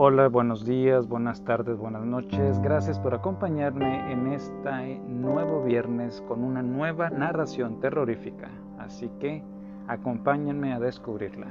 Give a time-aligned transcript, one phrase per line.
[0.00, 2.60] Hola, buenos días, buenas tardes, buenas noches.
[2.62, 8.48] Gracias por acompañarme en este nuevo viernes con una nueva narración terrorífica.
[8.78, 9.42] Así que
[9.88, 11.48] acompáñenme a descubrirla.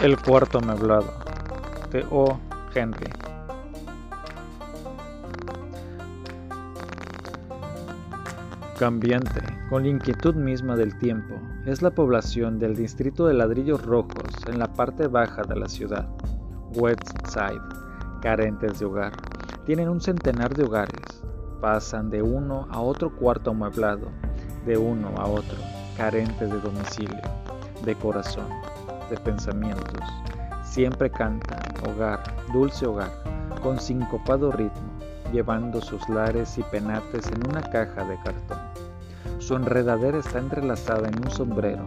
[0.00, 1.12] El cuarto meblado
[1.92, 2.40] de O.
[2.74, 3.25] Henry.
[8.78, 9.40] Cambiante,
[9.70, 14.58] con la inquietud misma del tiempo, es la población del distrito de ladrillos rojos en
[14.58, 16.06] la parte baja de la ciudad,
[16.74, 17.62] West Side,
[18.20, 19.12] carentes de hogar.
[19.64, 21.24] Tienen un centenar de hogares,
[21.62, 24.08] pasan de uno a otro cuarto amueblado,
[24.66, 25.56] de uno a otro,
[25.96, 27.22] carentes de domicilio,
[27.82, 28.48] de corazón,
[29.08, 30.04] de pensamientos.
[30.64, 32.22] Siempre cantan, hogar,
[32.52, 33.10] dulce hogar,
[33.62, 34.92] con sincopado ritmo,
[35.32, 38.65] llevando sus lares y penates en una caja de cartón.
[39.46, 41.84] Su enredadera está entrelazada en un sombrero,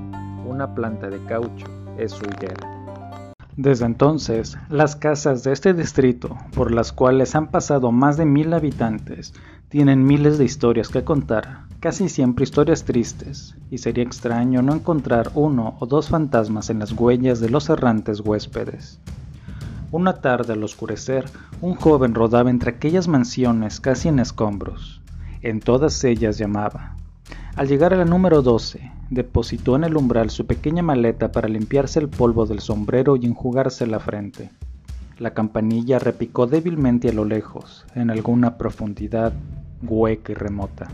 [0.47, 1.65] una planta de caucho
[1.97, 3.33] es su higuera.
[3.57, 8.53] Desde entonces, las casas de este distrito, por las cuales han pasado más de mil
[8.53, 9.33] habitantes,
[9.67, 15.29] tienen miles de historias que contar, casi siempre historias tristes, y sería extraño no encontrar
[15.35, 19.01] uno o dos fantasmas en las huellas de los errantes huéspedes.
[19.91, 21.25] Una tarde al oscurecer,
[21.59, 25.01] un joven rodaba entre aquellas mansiones casi en escombros.
[25.41, 26.95] En todas ellas llamaba.
[27.59, 31.99] Al llegar a la número 12, depositó en el umbral su pequeña maleta para limpiarse
[31.99, 34.49] el polvo del sombrero y enjugarse la frente.
[35.17, 39.33] La campanilla repicó débilmente a lo lejos, en alguna profundidad
[39.81, 40.87] hueca y remota.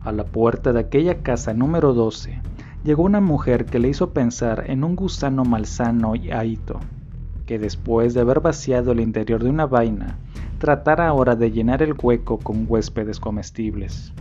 [0.00, 2.40] A la puerta de aquella casa número 12
[2.82, 6.80] llegó una mujer que le hizo pensar en un gusano malsano y ahito
[7.44, 10.16] que después de haber vaciado el interior de una vaina,
[10.58, 14.14] tratara ahora de llenar el hueco con huéspedes comestibles.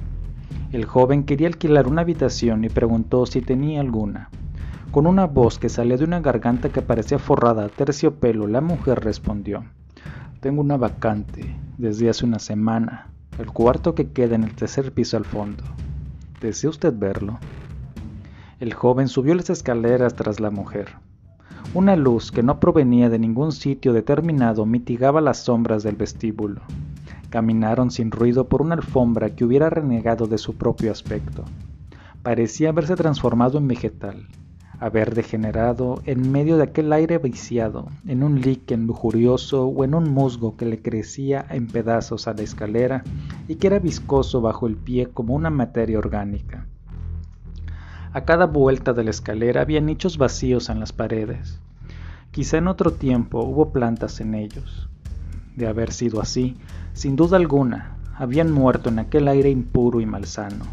[0.72, 4.30] El joven quería alquilar una habitación y preguntó si tenía alguna.
[4.92, 9.04] Con una voz que salía de una garganta que parecía forrada a terciopelo, la mujer
[9.04, 9.66] respondió,
[10.42, 13.08] Tengo una vacante desde hace una semana,
[13.40, 15.64] el cuarto que queda en el tercer piso al fondo.
[16.40, 17.40] ¿Desea usted verlo?
[18.60, 20.90] El joven subió las escaleras tras la mujer.
[21.74, 26.62] Una luz que no provenía de ningún sitio determinado mitigaba las sombras del vestíbulo.
[27.30, 31.46] Caminaron sin ruido por una alfombra que hubiera renegado de su propio aspecto.
[32.24, 34.28] Parecía haberse transformado en vegetal,
[34.80, 40.12] haber degenerado en medio de aquel aire viciado, en un líquen lujurioso o en un
[40.12, 43.04] musgo que le crecía en pedazos a la escalera
[43.48, 46.66] y que era viscoso bajo el pie como una materia orgánica.
[48.12, 51.60] A cada vuelta de la escalera había nichos vacíos en las paredes.
[52.32, 54.90] Quizá en otro tiempo hubo plantas en ellos.
[55.56, 56.58] De haber sido así,
[56.94, 60.66] sin duda alguna, habían muerto en aquel aire impuro y malsano.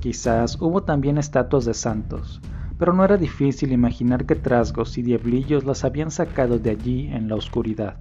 [0.00, 2.40] Quizás hubo también estatuas de santos,
[2.78, 7.28] pero no era difícil imaginar que trasgos y diablillos las habían sacado de allí en
[7.28, 7.96] la oscuridad,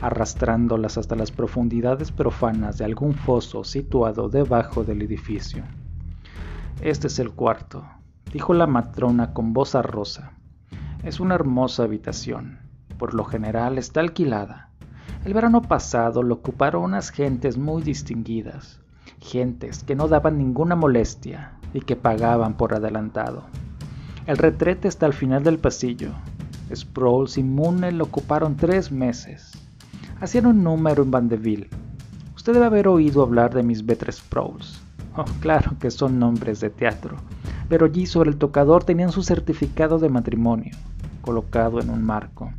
[0.00, 5.64] arrastrándolas hasta las profundidades profanas de algún foso situado debajo del edificio.
[6.80, 7.84] Este es el cuarto,
[8.32, 10.32] dijo la matrona con voz arrosa.
[11.02, 12.58] Es una hermosa habitación.
[12.98, 14.70] Por lo general está alquilada.
[15.24, 18.80] El verano pasado lo ocuparon unas gentes muy distinguidas,
[19.20, 23.44] gentes que no daban ninguna molestia y que pagaban por adelantado.
[24.26, 26.10] El retrete está al final del pasillo.
[26.74, 29.52] Sproles y Mooney lo ocuparon tres meses.
[30.20, 31.68] Hacían un número en Vandeville.
[32.34, 34.80] Usted debe haber oído hablar de mis Better Sproles.
[35.16, 37.16] Oh, claro que son nombres de teatro
[37.72, 40.76] pero allí sobre el tocador tenían su certificado de matrimonio,
[41.22, 42.52] colocado en un marco.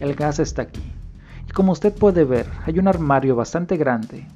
[0.00, 0.80] El gas está aquí,
[1.48, 4.26] y como usted puede ver, hay un armario bastante grande.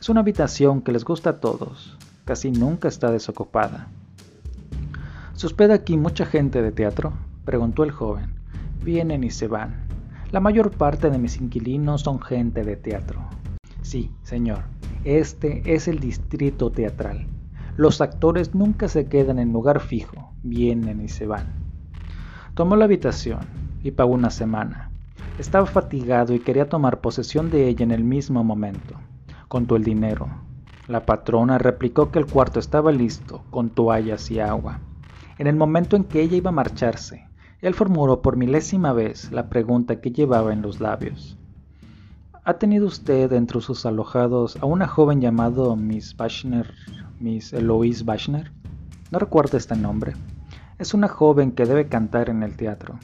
[0.00, 3.88] Es una habitación que les gusta a todos, casi nunca está desocupada.
[5.34, 7.12] ¿Se hospeda aquí mucha gente de teatro?
[7.44, 8.34] preguntó el joven.
[8.82, 9.86] Vienen y se van.
[10.30, 13.20] La mayor parte de mis inquilinos son gente de teatro.
[13.82, 14.62] Sí, señor,
[15.04, 17.26] este es el distrito teatral.
[17.76, 21.46] Los actores nunca se quedan en lugar fijo, vienen y se van.
[22.54, 23.40] Tomó la habitación
[23.82, 24.91] y pagó una semana.
[25.42, 28.94] Estaba fatigado y quería tomar posesión de ella en el mismo momento.
[29.48, 30.28] Contó el dinero.
[30.86, 34.78] La patrona replicó que el cuarto estaba listo, con toallas y agua.
[35.38, 37.26] En el momento en que ella iba a marcharse,
[37.60, 41.36] él formuló por milésima vez la pregunta que llevaba en los labios.
[42.44, 46.72] ¿Ha tenido usted entre sus alojados a una joven llamada Miss Bashner
[47.18, 48.52] Miss Eloise Bachner.
[49.10, 50.12] No recuerdo este nombre.
[50.78, 53.00] Es una joven que debe cantar en el teatro.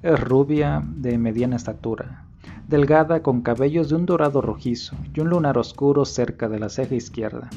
[0.00, 2.24] Es rubia, de mediana estatura,
[2.68, 6.94] delgada con cabellos de un dorado rojizo y un lunar oscuro cerca de la ceja
[6.94, 7.50] izquierda.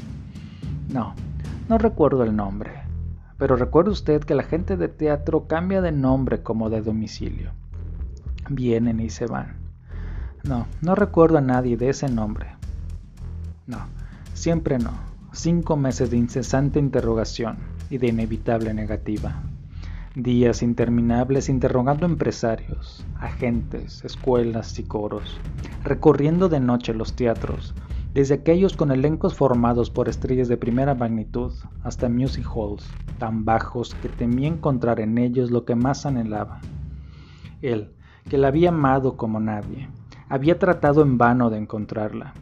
[0.90, 1.14] No,
[1.70, 2.72] no recuerdo el nombre,
[3.38, 7.52] pero recuerde usted que la gente de teatro cambia de nombre como de domicilio.
[8.50, 9.58] Vienen y se van.
[10.44, 12.48] No, no recuerdo a nadie de ese nombre.
[13.68, 13.78] No,
[14.34, 14.94] siempre no.
[15.32, 17.58] Cinco meses de incesante interrogación
[17.92, 19.44] y de inevitable negativa.
[20.16, 25.40] Días interminables interrogando empresarios, agentes, escuelas y coros,
[25.86, 27.74] recorriendo de noche los teatros,
[28.14, 32.86] desde aquellos con elencos formados por estrellas de primera magnitud hasta music halls
[33.20, 36.60] tan bajos que temía encontrar en ellos lo que más anhelaba.
[37.62, 37.94] Él,
[38.30, 39.88] que la había amado como nadie,
[40.28, 42.34] había tratado en vano de encontrarla.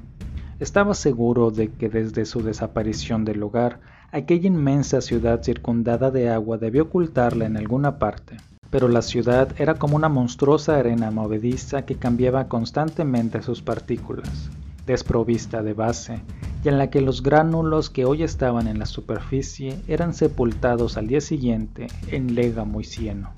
[0.60, 3.80] Estaba seguro de que desde su desaparición del hogar,
[4.12, 8.38] aquella inmensa ciudad circundada de agua debía ocultarla en alguna parte.
[8.72, 14.50] Pero la ciudad era como una monstruosa arena movediza que cambiaba constantemente sus partículas,
[14.86, 16.22] desprovista de base,
[16.64, 21.08] y en la que los gránulos que hoy estaban en la superficie eran sepultados al
[21.08, 23.32] día siguiente en légamo y cieno.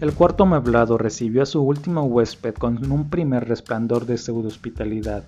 [0.00, 5.24] El cuarto amueblado recibió a su último huésped con un primer resplandor de pseudo-hospitalidad,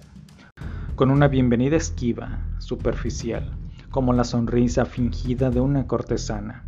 [0.97, 3.53] con una bienvenida esquiva, superficial,
[3.93, 6.65] como la sonrisa fingida de una cortesana.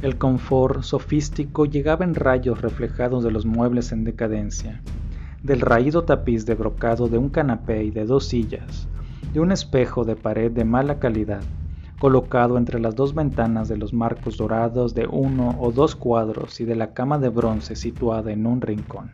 [0.00, 4.80] El confort sofístico llegaba en rayos reflejados de los muebles en decadencia,
[5.42, 8.88] del raído tapiz de brocado de un canapé y de dos sillas,
[9.34, 11.42] de un espejo de pared de mala calidad,
[12.00, 16.64] colocado entre las dos ventanas de los marcos dorados de uno o dos cuadros y
[16.64, 19.12] de la cama de bronce situada en un rincón.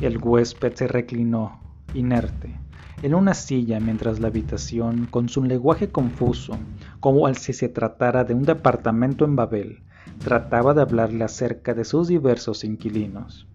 [0.00, 1.60] El huésped se reclinó,
[1.92, 2.58] inerte,
[3.02, 6.56] en una silla mientras la habitación, con su lenguaje confuso,
[7.00, 9.82] como si se tratara de un departamento en Babel,
[10.24, 13.46] trataba de hablarle acerca de sus diversos inquilinos.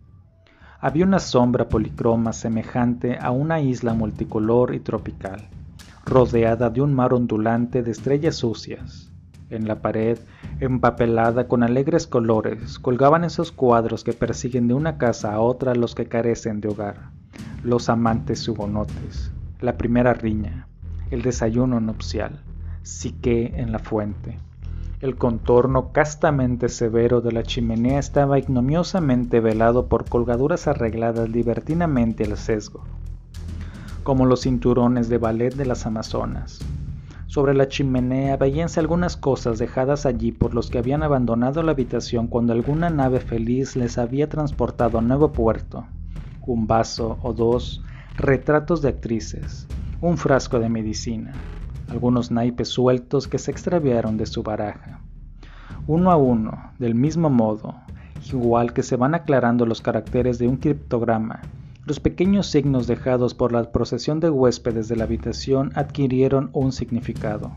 [0.79, 5.47] Había una sombra policroma semejante a una isla multicolor y tropical,
[6.05, 9.11] rodeada de un mar ondulante de estrellas sucias.
[9.49, 10.17] En la pared,
[10.59, 15.93] empapelada con alegres colores, colgaban esos cuadros que persiguen de una casa a otra los
[15.93, 17.11] que carecen de hogar,
[17.63, 20.67] los amantes hugonotes, la primera riña,
[21.11, 22.41] el desayuno nupcial,
[22.81, 24.39] Sique en la fuente.
[25.01, 32.37] El contorno castamente severo de la chimenea estaba ignominiosamente velado por colgaduras arregladas libertinamente al
[32.37, 32.83] sesgo,
[34.01, 36.59] como los cinturones de ballet de las Amazonas.
[37.27, 42.25] Sobre la chimenea veíanse algunas cosas dejadas allí por los que habían abandonado la habitación
[42.25, 45.85] cuando alguna nave feliz les había transportado a nuevo puerto.
[46.51, 47.81] Un vaso o dos,
[48.17, 49.67] retratos de actrices,
[50.01, 51.31] un frasco de medicina,
[51.87, 54.99] algunos naipes sueltos que se extraviaron de su baraja.
[55.87, 57.75] Uno a uno, del mismo modo,
[58.33, 61.39] igual que se van aclarando los caracteres de un criptograma,
[61.85, 67.53] los pequeños signos dejados por la procesión de huéspedes de la habitación adquirieron un significado.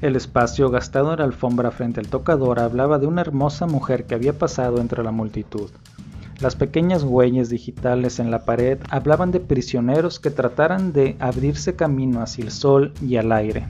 [0.00, 4.14] El espacio gastado en la alfombra frente al tocador hablaba de una hermosa mujer que
[4.14, 5.70] había pasado entre la multitud.
[6.40, 12.22] Las pequeñas huellas digitales en la pared hablaban de prisioneros que trataran de abrirse camino
[12.22, 13.66] hacia el sol y al aire.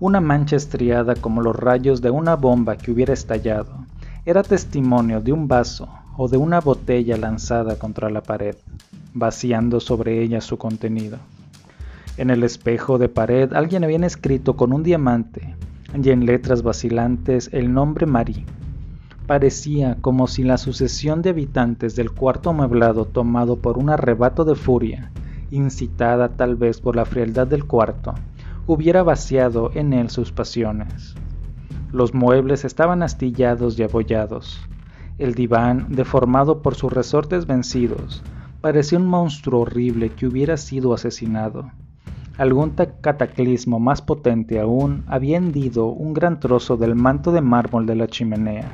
[0.00, 3.86] Una mancha estriada como los rayos de una bomba que hubiera estallado
[4.24, 8.56] era testimonio de un vaso o de una botella lanzada contra la pared,
[9.14, 11.18] vaciando sobre ella su contenido.
[12.16, 15.54] En el espejo de pared alguien había escrito con un diamante
[16.02, 18.44] y en letras vacilantes el nombre Marie
[19.26, 24.54] Parecía como si la sucesión de habitantes del cuarto amueblado tomado por un arrebato de
[24.54, 25.10] furia,
[25.50, 28.14] incitada tal vez por la frialdad del cuarto,
[28.68, 31.16] hubiera vaciado en él sus pasiones.
[31.92, 34.60] Los muebles estaban astillados y abollados.
[35.18, 38.22] El diván, deformado por sus resortes vencidos,
[38.60, 41.70] parecía un monstruo horrible que hubiera sido asesinado.
[42.38, 47.96] Algún cataclismo más potente aún había hendido un gran trozo del manto de mármol de
[47.96, 48.70] la chimenea.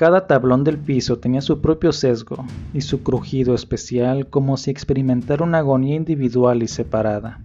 [0.00, 5.44] Cada tablón del piso tenía su propio sesgo y su crujido especial como si experimentara
[5.44, 7.42] una agonía individual y separada.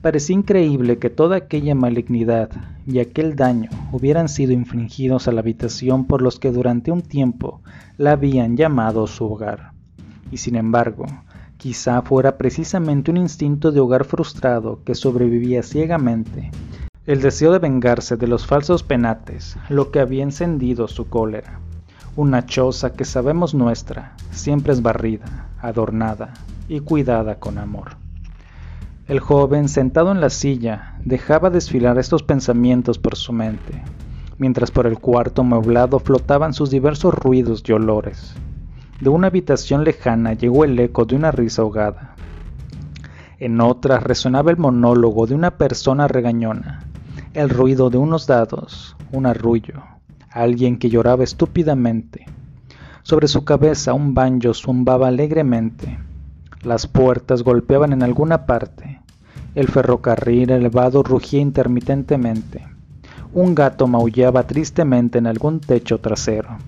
[0.00, 2.50] Parecía increíble que toda aquella malignidad
[2.86, 7.62] y aquel daño hubieran sido infligidos a la habitación por los que durante un tiempo
[7.98, 9.72] la habían llamado su hogar.
[10.30, 11.06] Y sin embargo,
[11.56, 16.52] quizá fuera precisamente un instinto de hogar frustrado que sobrevivía ciegamente,
[17.06, 21.58] el deseo de vengarse de los falsos penates, lo que había encendido su cólera.
[22.14, 26.34] Una choza que sabemos nuestra, siempre es barrida, adornada
[26.68, 27.96] y cuidada con amor.
[29.08, 33.82] El joven, sentado en la silla, dejaba desfilar estos pensamientos por su mente,
[34.36, 38.34] mientras por el cuarto amueblado flotaban sus diversos ruidos y olores.
[39.00, 42.14] De una habitación lejana llegó el eco de una risa ahogada.
[43.38, 46.84] En otras resonaba el monólogo de una persona regañona,
[47.32, 49.82] el ruido de unos dados, un arrullo,
[50.32, 52.26] alguien que lloraba estúpidamente.
[53.02, 55.98] Sobre su cabeza un banjo zumbaba alegremente.
[56.62, 59.00] Las puertas golpeaban en alguna parte.
[59.54, 62.64] El ferrocarril elevado rugía intermitentemente.
[63.34, 66.58] Un gato maullaba tristemente en algún techo trasero.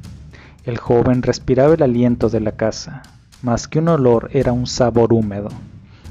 [0.65, 3.03] El joven respiraba el aliento de la casa.
[3.43, 5.51] Más que un olor era un sabor húmedo.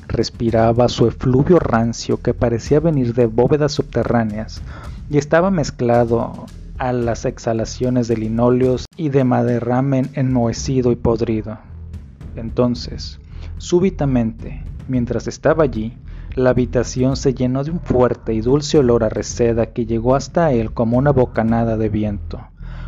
[0.07, 4.61] Respiraba su efluvio rancio que parecía venir de bóvedas subterráneas
[5.09, 6.45] y estaba mezclado
[6.83, 11.57] a las exhalaciones de linóleos y de maderramen enmohecido y podrido.
[12.35, 13.21] Entonces,
[13.57, 15.97] súbitamente, mientras estaba allí,
[16.35, 20.51] la habitación se llenó de un fuerte y dulce olor a reseda que llegó hasta
[20.51, 22.41] él como una bocanada de viento,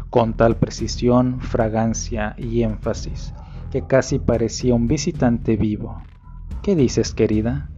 [0.09, 3.33] con tal precisión, fragancia y énfasis,
[3.71, 6.01] que casi parecía un visitante vivo.
[6.63, 7.69] ¿Qué dices, querida?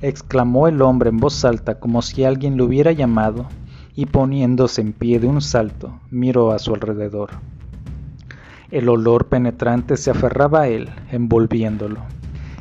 [0.00, 3.46] exclamó el hombre en voz alta como si alguien lo hubiera llamado,
[3.96, 7.30] y poniéndose en pie de un salto, miró a su alrededor.
[8.70, 12.00] El olor penetrante se aferraba a él, envolviéndolo.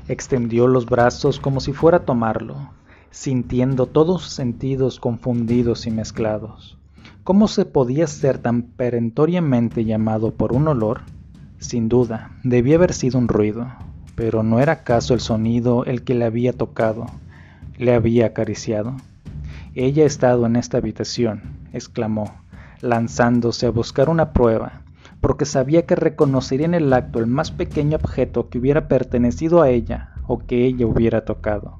[0.07, 2.69] Extendió los brazos como si fuera a tomarlo,
[3.11, 6.77] sintiendo todos sus sentidos confundidos y mezclados.
[7.23, 11.01] ¿Cómo se podía ser tan perentoriamente llamado por un olor?
[11.57, 13.67] Sin duda, debía haber sido un ruido,
[14.15, 17.07] pero ¿no era acaso el sonido el que le había tocado,
[17.77, 18.95] le había acariciado?
[19.77, 21.41] Ella ha estado en esta habitación,
[21.73, 22.31] exclamó,
[22.79, 24.83] lanzándose a buscar una prueba,
[25.19, 29.69] porque sabía que reconocería en el acto el más pequeño objeto que hubiera pertenecido a
[29.69, 31.79] ella o que ella hubiera tocado.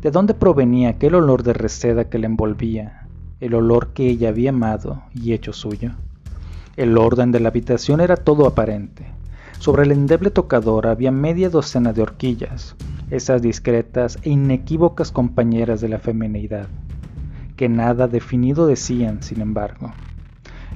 [0.00, 3.06] ¿De dónde provenía aquel olor de reseda que le envolvía,
[3.40, 5.90] el olor que ella había amado y hecho suyo?
[6.78, 9.04] El orden de la habitación era todo aparente.
[9.58, 12.74] Sobre el endeble tocador había media docena de horquillas,
[13.10, 16.68] esas discretas e inequívocas compañeras de la feminidad,
[17.62, 19.92] que nada definido decían, sin embargo.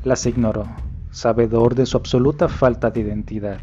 [0.05, 0.67] Las ignoró,
[1.11, 3.59] sabedor de su absoluta falta de identidad.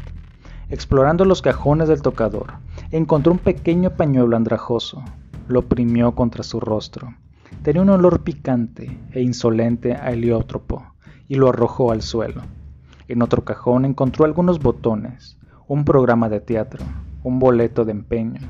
[0.68, 2.58] Explorando los cajones del tocador,
[2.90, 5.02] encontró un pequeño pañuelo andrajoso.
[5.48, 7.14] Lo oprimió contra su rostro.
[7.62, 10.84] Tenía un olor picante e insolente a heliótropo
[11.26, 12.42] y lo arrojó al suelo.
[13.08, 16.84] En otro cajón encontró algunos botones, un programa de teatro,
[17.22, 18.42] un boleto de empeño,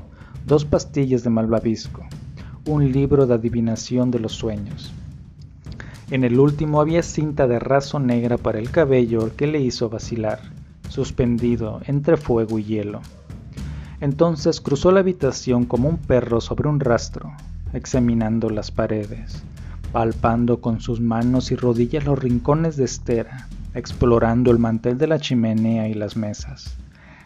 [0.45, 2.05] dos pastillas de malvavisco,
[2.67, 4.91] un libro de adivinación de los sueños.
[6.09, 10.39] En el último había cinta de raso negra para el cabello que le hizo vacilar,
[10.89, 13.01] suspendido entre fuego y hielo.
[14.01, 17.33] Entonces cruzó la habitación como un perro sobre un rastro,
[17.73, 19.43] examinando las paredes,
[19.91, 25.19] palpando con sus manos y rodillas los rincones de estera, explorando el mantel de la
[25.19, 26.77] chimenea y las mesas,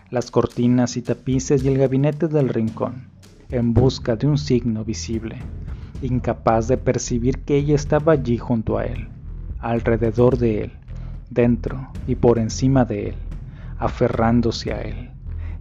[0.10, 3.03] las cortinas y tapices y el gabinete del rincón,
[3.51, 5.37] en busca de un signo visible
[6.01, 9.07] incapaz de percibir que ella estaba allí junto a él,
[9.59, 10.71] alrededor de él,
[11.29, 13.15] dentro y por encima de él,
[13.77, 15.11] aferrándose a él,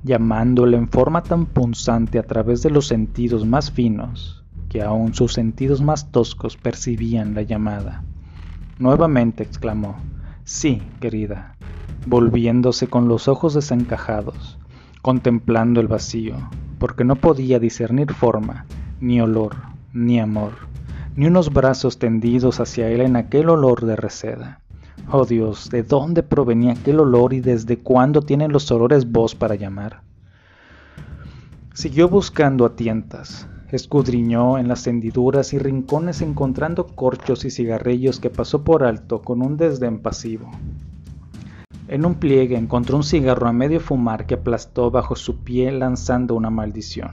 [0.05, 5.33] llamándole en forma tan punzante a través de los sentidos más finos, que aún sus
[5.33, 8.05] sentidos más toscos percibían la llamada.
[8.79, 9.97] Nuevamente exclamó,
[10.45, 11.57] Sí, querida,
[12.07, 14.59] volviéndose con los ojos desencajados,
[15.03, 16.37] contemplando el vacío,
[16.79, 18.67] porque no podía discernir forma,
[19.01, 19.57] ni olor,
[19.93, 20.53] ni amor,
[21.17, 24.61] ni unos brazos tendidos hacia él en aquel olor de reseda.
[25.11, 29.55] Oh Dios, ¿de dónde provenía aquel olor y desde cuándo tienen los olores voz para
[29.55, 30.03] llamar?
[31.73, 38.31] Siguió buscando a tientas, escudriñó en las hendiduras y rincones encontrando corchos y cigarrillos que
[38.31, 40.51] pasó por alto con un desdén pasivo.
[41.89, 46.35] En un pliegue encontró un cigarro a medio fumar que aplastó bajo su pie lanzando
[46.35, 47.13] una maldición.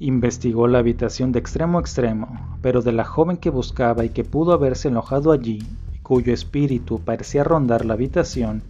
[0.00, 4.24] Investigó la habitación de extremo a extremo, pero de la joven que buscaba y que
[4.24, 5.60] pudo haberse enojado allí,
[6.02, 8.64] cuyo espíritu parecía rondar la habitación,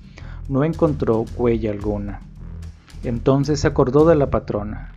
[0.51, 2.21] no encontró huella alguna.
[3.03, 4.93] Entonces se acordó de la patrona.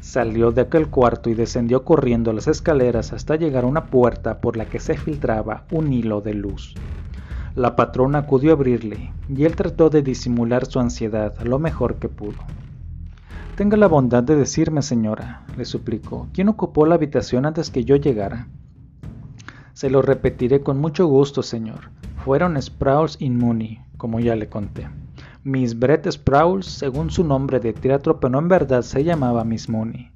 [0.00, 4.56] Salió de aquel cuarto y descendió corriendo las escaleras hasta llegar a una puerta por
[4.56, 6.76] la que se filtraba un hilo de luz.
[7.60, 12.08] La patrona acudió a abrirle, y él trató de disimular su ansiedad lo mejor que
[12.08, 12.38] pudo.
[13.54, 17.96] Tenga la bondad de decirme, señora, le suplicó, ¿quién ocupó la habitación antes que yo
[17.96, 18.48] llegara?
[19.74, 21.90] Se lo repetiré con mucho gusto, señor.
[22.24, 24.88] Fueron Sprouse y Mooney, como ya le conté.
[25.44, 30.10] Miss Brett Sprouse, según su nombre de teatro, pero en verdad se llamaba Miss Mooney.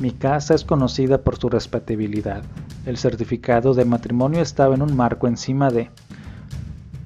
[0.00, 2.42] Mi casa es conocida por su respetabilidad.
[2.86, 5.92] El certificado de matrimonio estaba en un marco encima de...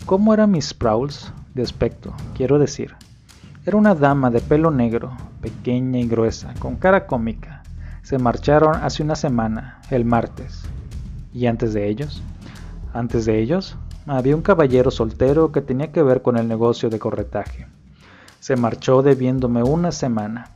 [0.06, 1.32] ¿Cómo era Miss Sprouse?
[1.52, 2.94] De aspecto, quiero decir.
[3.64, 5.10] Era una dama de pelo negro,
[5.40, 7.64] pequeña y gruesa, con cara cómica,
[8.04, 10.62] Se marcharon hace una semana, el martes.
[11.34, 12.22] ¿Y antes de ellos?
[12.94, 17.00] Antes de ellos, había un caballero soltero que tenía que ver con el negocio de
[17.00, 17.66] corretaje.
[18.38, 20.52] Se marchó debiéndome una semana.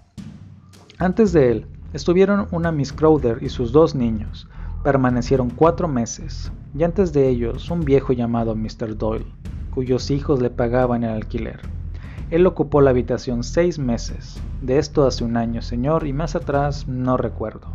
[0.96, 4.46] Antes de él, estuvieron una Miss Crowder y sus dos niños.
[4.82, 8.96] Permanecieron cuatro meses, y antes de ellos un viejo llamado Mr.
[8.96, 9.26] Doyle,
[9.74, 11.60] cuyos hijos le pagaban el alquiler.
[12.30, 16.88] Él ocupó la habitación seis meses, de esto hace un año, señor, y más atrás
[16.88, 17.72] no recuerdo.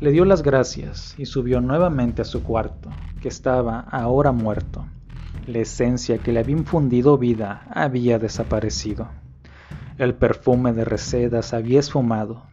[0.00, 2.88] Le dio las gracias y subió nuevamente a su cuarto,
[3.20, 4.86] que estaba ahora muerto.
[5.46, 9.08] La esencia que le había infundido vida había desaparecido.
[9.98, 12.44] El perfume de resedas había esfumado,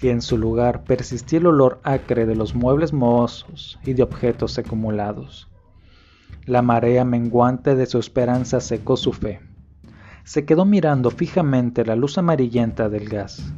[0.00, 4.58] y en su lugar persistía el olor acre de los muebles mohosos y de objetos
[4.58, 5.48] acumulados.
[6.44, 9.40] La marea menguante de su esperanza secó su fe
[10.28, 13.50] se quedó mirando fijamente la luz amarillenta del gas.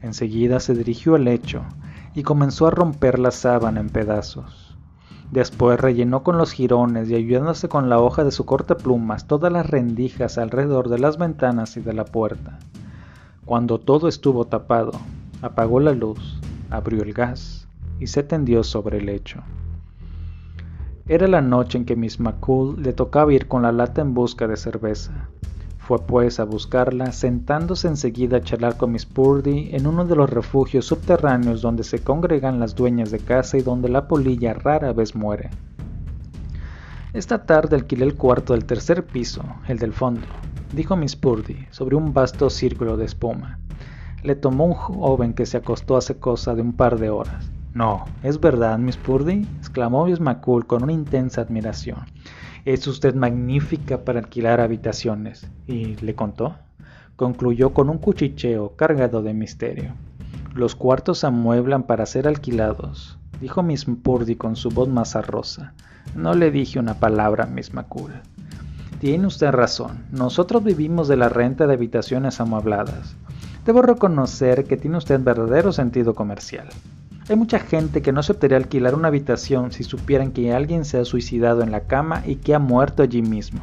[0.00, 1.64] Enseguida se dirigió al lecho
[2.14, 4.78] y comenzó a romper la sábana en pedazos.
[5.32, 9.68] Después rellenó con los jirones y ayudándose con la hoja de su plumas todas las
[9.68, 12.60] rendijas alrededor de las ventanas y de la puerta.
[13.44, 14.92] Cuando todo estuvo tapado,
[15.44, 17.68] apagó la luz, abrió el gas
[18.00, 19.42] y se tendió sobre el lecho.
[21.06, 24.48] Era la noche en que Miss McCool le tocaba ir con la lata en busca
[24.48, 25.28] de cerveza.
[25.76, 30.30] Fue pues a buscarla, sentándose enseguida a charlar con Miss Purdy en uno de los
[30.30, 35.14] refugios subterráneos donde se congregan las dueñas de casa y donde la polilla rara vez
[35.14, 35.50] muere.
[37.12, 40.22] Esta tarde alquilé el cuarto del tercer piso, el del fondo,
[40.74, 43.58] dijo Miss Purdy, sobre un vasto círculo de espuma.
[44.24, 47.50] Le tomó un joven que se acostó hace cosa de un par de horas.
[47.74, 49.46] No, ¿es verdad, Miss Purdy?
[49.58, 51.98] exclamó Miss McCool con una intensa admiración.
[52.64, 55.46] Es usted magnífica para alquilar habitaciones.
[55.66, 56.56] ¿Y le contó?
[57.16, 59.92] Concluyó con un cuchicheo cargado de misterio.
[60.54, 65.74] Los cuartos se amueblan para ser alquilados, dijo Miss Purdy con su voz más arrosa.
[66.16, 68.14] No le dije una palabra, Miss McCool.
[69.00, 70.06] Tiene usted razón.
[70.12, 73.16] Nosotros vivimos de la renta de habitaciones amuebladas.
[73.64, 76.68] Debo reconocer que tiene usted verdadero sentido comercial.
[77.28, 81.04] Hay mucha gente que no aceptaría alquilar una habitación si supieran que alguien se ha
[81.06, 83.62] suicidado en la cama y que ha muerto allí mismo.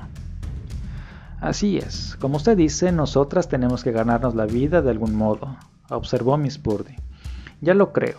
[1.39, 5.55] Así es, como usted dice, nosotras tenemos que ganarnos la vida de algún modo,
[5.89, 6.95] observó Miss Purdy.
[7.61, 8.17] Ya lo creo.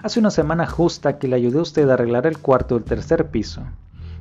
[0.00, 3.30] Hace una semana justa que le ayudé a usted a arreglar el cuarto del tercer
[3.30, 3.62] piso.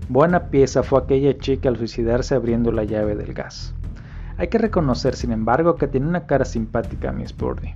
[0.09, 3.75] Buena pieza fue aquella chica al suicidarse abriendo la llave del gas.
[4.38, 7.76] Hay que reconocer, sin embargo, que tiene una cara simpática, Miss Purdy.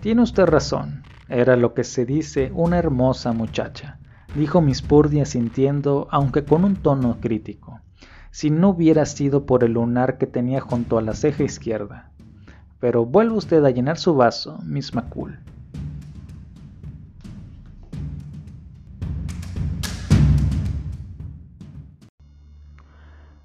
[0.00, 1.02] Tiene usted razón.
[1.28, 3.98] Era lo que se dice una hermosa muchacha,
[4.34, 7.80] dijo Miss Purdy asintiendo, aunque con un tono crítico,
[8.30, 12.10] si no hubiera sido por el lunar que tenía junto a la ceja izquierda.
[12.78, 15.38] Pero vuelve usted a llenar su vaso, Miss McCool.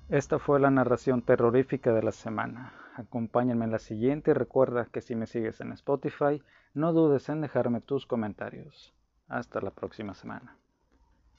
[0.10, 2.72] Esta fue la narración terrorífica de la semana.
[2.96, 6.42] Acompáñenme en la siguiente y recuerda que si me sigues en Spotify,
[6.74, 8.94] no dudes en dejarme tus comentarios.
[9.28, 10.56] Hasta la próxima semana.